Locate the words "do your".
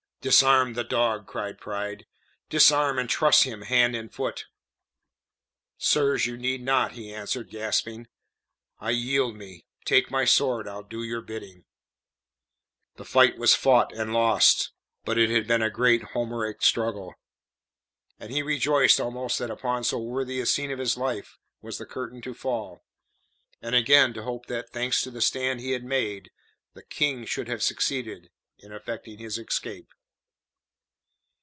10.83-11.21